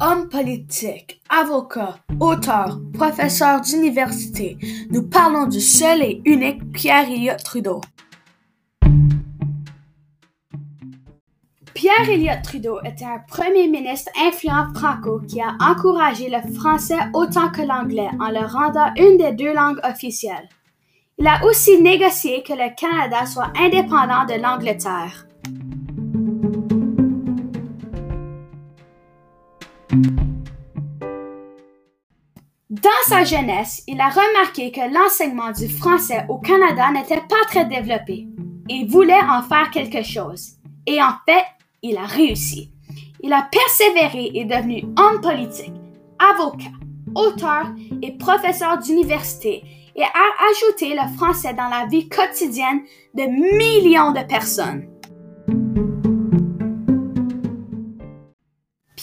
Homme 0.00 0.28
politique, 0.28 1.20
avocat, 1.28 1.96
auteur, 2.20 2.78
professeur 2.94 3.60
d'université, 3.60 4.56
nous 4.90 5.08
parlons 5.08 5.46
du 5.46 5.60
seul 5.60 6.00
et 6.02 6.22
unique 6.24 6.70
Pierre 6.72 7.10
Elliott 7.10 7.42
Trudeau. 7.42 7.80
Pierre 11.74 12.08
Elliott 12.08 12.42
Trudeau 12.44 12.78
était 12.84 13.04
un 13.04 13.18
premier 13.26 13.66
ministre 13.66 14.12
influent 14.20 14.72
franco 14.74 15.20
qui 15.26 15.40
a 15.40 15.56
encouragé 15.60 16.30
le 16.30 16.52
français 16.54 16.98
autant 17.12 17.50
que 17.50 17.62
l'anglais 17.62 18.10
en 18.20 18.30
le 18.30 18.46
rendant 18.46 18.92
une 18.96 19.16
des 19.16 19.32
deux 19.32 19.54
langues 19.54 19.80
officielles. 19.82 20.48
Il 21.18 21.26
a 21.26 21.44
aussi 21.44 21.82
négocié 21.82 22.44
que 22.44 22.52
le 22.52 22.72
Canada 22.76 23.26
soit 23.26 23.52
indépendant 23.56 24.24
de 24.24 24.40
l'Angleterre. 24.40 25.27
Dans 32.70 32.90
sa 33.06 33.24
jeunesse, 33.24 33.82
il 33.86 33.98
a 33.98 34.10
remarqué 34.10 34.70
que 34.70 34.92
l'enseignement 34.92 35.52
du 35.52 35.70
français 35.70 36.26
au 36.28 36.36
Canada 36.36 36.90
n'était 36.92 37.22
pas 37.26 37.42
très 37.46 37.64
développé 37.64 38.28
et 38.68 38.84
voulait 38.84 39.14
en 39.14 39.42
faire 39.42 39.70
quelque 39.70 40.02
chose. 40.02 40.56
Et 40.86 41.00
en 41.02 41.14
fait, 41.26 41.46
il 41.80 41.96
a 41.96 42.04
réussi. 42.04 42.70
Il 43.22 43.32
a 43.32 43.48
persévéré 43.50 44.24
et 44.24 44.40
est 44.40 44.44
devenu 44.44 44.84
homme 44.98 45.22
politique, 45.22 45.72
avocat, 46.18 46.68
auteur 47.14 47.68
et 48.02 48.12
professeur 48.18 48.76
d'université 48.76 49.64
et 49.96 50.02
a 50.02 50.50
ajouté 50.50 50.94
le 50.94 51.16
français 51.16 51.54
dans 51.54 51.68
la 51.68 51.86
vie 51.86 52.10
quotidienne 52.10 52.82
de 53.14 53.22
millions 53.22 54.12
de 54.12 54.26
personnes. 54.28 54.97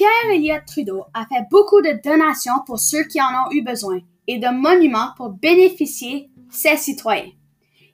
Pierre 0.00 0.32
Elliott 0.34 0.64
Trudeau 0.64 1.04
a 1.12 1.26
fait 1.26 1.44
beaucoup 1.50 1.82
de 1.82 2.00
donations 2.02 2.64
pour 2.64 2.78
ceux 2.78 3.04
qui 3.04 3.20
en 3.20 3.26
ont 3.26 3.50
eu 3.50 3.60
besoin 3.60 3.98
et 4.26 4.38
de 4.38 4.48
monuments 4.48 5.10
pour 5.18 5.28
bénéficier 5.28 6.30
ses 6.50 6.78
citoyens. 6.78 7.30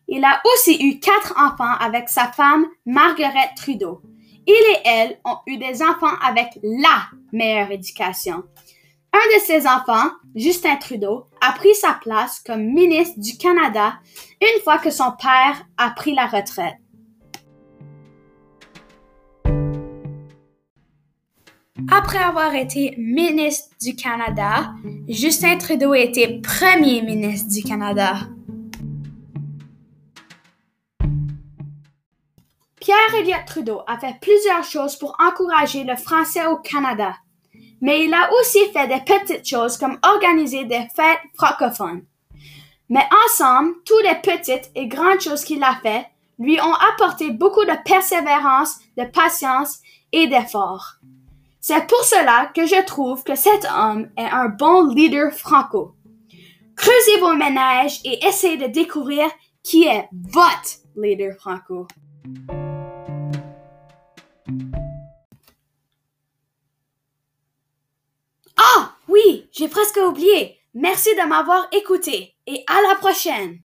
Il 0.07 0.25
a 0.25 0.41
aussi 0.55 0.79
eu 0.81 1.01
quatre 1.01 1.35
enfants 1.37 1.75
avec 1.81 2.09
sa 2.09 2.31
femme 2.31 2.65
Margaret 2.85 3.51
Trudeau. 3.57 4.03
Il 4.47 4.53
et 4.53 4.83
elle 4.85 5.19
ont 5.25 5.39
eu 5.49 5.57
des 5.57 5.83
enfants 5.83 6.17
avec 6.25 6.57
la 6.63 7.09
meilleure 7.33 7.73
éducation. 7.73 8.45
Un 9.13 9.37
de 9.37 9.41
ses 9.43 9.67
enfants, 9.67 10.13
Justin 10.37 10.77
Trudeau, 10.77 11.27
a 11.41 11.55
pris 11.55 11.75
sa 11.75 11.95
place 11.95 12.39
comme 12.39 12.67
ministre 12.67 13.19
du 13.19 13.37
Canada 13.37 13.95
une 14.41 14.63
fois 14.63 14.79
que 14.79 14.91
son 14.91 15.11
père 15.21 15.67
a 15.77 15.91
pris 15.91 16.15
la 16.15 16.27
retraite. 16.27 16.77
Après 21.91 22.19
avoir 22.19 22.55
été 22.55 22.95
ministre 22.97 23.69
du 23.83 23.95
Canada, 23.95 24.73
Justin 25.09 25.59
Trudeau 25.59 25.93
a 25.93 25.99
été 25.99 26.41
premier 26.41 27.03
ministre 27.03 27.53
du 27.53 27.63
Canada. 27.63 28.17
Pierre 32.81 33.15
Elliott 33.19 33.45
Trudeau 33.47 33.83
a 33.87 33.99
fait 33.99 34.17
plusieurs 34.23 34.65
choses 34.65 34.97
pour 34.97 35.17
encourager 35.21 35.85
le 35.85 35.97
français 35.97 36.47
au 36.47 36.57
Canada, 36.57 37.15
mais 37.83 38.07
il 38.07 38.15
a 38.15 38.31
aussi 38.41 38.61
fait 38.73 38.89
des 38.89 39.03
petites 39.05 39.47
choses 39.47 39.77
comme 39.77 39.99
organiser 40.03 40.65
des 40.65 40.87
fêtes 40.95 41.21
francophones. 41.35 42.05
Mais 42.89 43.07
ensemble, 43.27 43.75
toutes 43.85 44.05
les 44.05 44.21
petites 44.23 44.71
et 44.75 44.87
grandes 44.87 45.21
choses 45.21 45.45
qu'il 45.45 45.63
a 45.63 45.75
fait 45.83 46.07
lui 46.39 46.59
ont 46.61 46.75
apporté 46.93 47.33
beaucoup 47.33 47.65
de 47.65 47.83
persévérance, 47.85 48.79
de 48.97 49.05
patience 49.05 49.81
et 50.13 50.27
d'effort. 50.27 50.97
C'est 51.69 51.85
pour 51.89 52.05
cela 52.05 52.53
que 52.55 52.65
je 52.65 52.81
trouve 52.85 53.25
que 53.25 53.35
cet 53.35 53.65
homme 53.65 54.09
est 54.17 54.23
un 54.23 54.47
bon 54.47 54.87
leader 54.87 55.33
franco. 55.33 55.97
Creusez 56.77 57.19
vos 57.19 57.35
ménages 57.35 57.99
et 58.05 58.25
essayez 58.25 58.57
de 58.57 58.69
découvrir 58.69 59.29
qui 59.65 59.83
est 59.83 60.09
votre 60.13 60.79
leader 60.95 61.35
franco. 61.35 61.89
Ah 68.57 68.93
oui, 69.09 69.49
j'ai 69.51 69.67
presque 69.67 69.99
oublié. 70.09 70.61
Merci 70.73 71.17
de 71.17 71.27
m'avoir 71.27 71.67
écouté 71.73 72.37
et 72.47 72.63
à 72.69 72.81
la 72.89 72.95
prochaine. 72.95 73.59